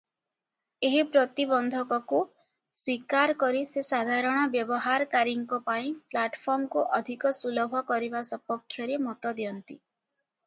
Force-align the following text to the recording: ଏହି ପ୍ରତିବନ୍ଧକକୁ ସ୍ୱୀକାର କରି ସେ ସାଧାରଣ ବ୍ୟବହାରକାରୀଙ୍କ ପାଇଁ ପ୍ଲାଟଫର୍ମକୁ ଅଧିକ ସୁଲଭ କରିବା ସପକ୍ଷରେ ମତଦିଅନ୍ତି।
ଏହି 0.87 1.01
ପ୍ରତିବନ୍ଧକକୁ 1.15 2.21
ସ୍ୱୀକାର 2.77 3.35
କରି 3.43 3.61
ସେ 3.71 3.83
ସାଧାରଣ 3.89 4.47
ବ୍ୟବହାରକାରୀଙ୍କ 4.55 5.59
ପାଇଁ 5.67 5.91
ପ୍ଲାଟଫର୍ମକୁ 6.15 6.85
ଅଧିକ 6.99 7.33
ସୁଲଭ 7.41 7.83
କରିବା 7.91 8.23
ସପକ୍ଷରେ 8.31 8.97
ମତଦିଅନ୍ତି। 9.09 9.79